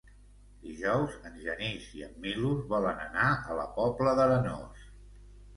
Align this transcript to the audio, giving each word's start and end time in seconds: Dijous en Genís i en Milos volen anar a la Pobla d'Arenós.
Dijous 0.67 1.17
en 1.29 1.35
Genís 1.43 1.85
i 1.99 2.01
en 2.07 2.17
Milos 2.23 2.63
volen 2.73 3.05
anar 3.05 3.29
a 3.35 3.59
la 3.61 3.67
Pobla 3.79 4.15
d'Arenós. 4.23 4.85